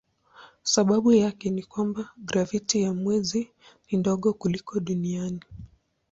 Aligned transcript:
Sababu 0.63 1.11
yake 1.11 1.49
ni 1.49 1.61
ya 1.61 1.67
kwamba 1.67 2.09
graviti 2.17 2.81
ya 2.81 2.93
mwezi 2.93 3.51
ni 3.91 3.97
ndogo 3.97 4.33
kuliko 4.33 4.79
duniani. 4.79 5.39